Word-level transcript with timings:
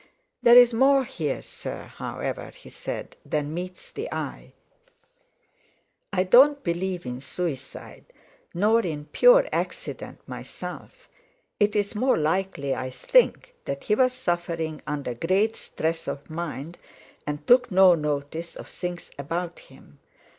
"There's 0.41 0.73
more 0.73 1.03
here, 1.05 1.43
sir, 1.43 1.83
however," 1.83 2.49
he 2.55 2.71
said, 2.71 3.15
"than 3.23 3.53
meets 3.53 3.91
the 3.91 4.11
eye. 4.11 4.53
I 6.11 6.23
don't 6.23 6.63
believe 6.63 7.05
in 7.05 7.21
suicide, 7.21 8.05
nor 8.51 8.79
in 8.81 9.05
pure 9.05 9.47
accident, 9.51 10.19
myself. 10.27 11.07
It's 11.59 11.93
more 11.93 12.17
likely 12.17 12.73
I 12.73 12.89
think 12.89 13.53
that 13.65 13.83
he 13.83 13.93
was 13.93 14.11
suffering 14.13 14.81
under 14.87 15.13
great 15.13 15.55
stress 15.55 16.07
of 16.07 16.31
mind, 16.31 16.79
and 17.27 17.45
took 17.45 17.69
no 17.69 17.93
notice 17.93 18.55
of 18.55 18.67
things 18.69 19.11
about 19.19 19.59
him. 19.59 19.99